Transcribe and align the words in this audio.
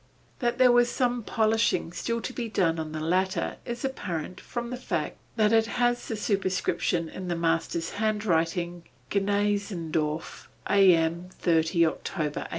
That 0.39 0.57
there 0.57 0.71
was 0.71 0.89
some 0.89 1.21
polishing 1.21 1.91
still 1.93 2.21
to 2.21 2.33
be 2.33 2.49
done 2.49 2.79
on 2.79 2.91
the 2.91 2.99
latter 2.99 3.57
is 3.65 3.85
apparent 3.85 4.39
from 4.41 4.71
the 4.71 4.75
fact 4.77 5.17
that 5.35 5.53
it 5.53 5.67
has 5.67 6.07
the 6.07 6.15
superscription 6.17 7.07
in 7.07 7.27
the 7.27 7.35
master's 7.35 7.91
handwriting, 7.91 8.85
"Gneixendorf 9.11 10.47
am 10.67 11.29
30 11.29 11.81
Oktober 11.81 12.47
1826." 12.49 12.49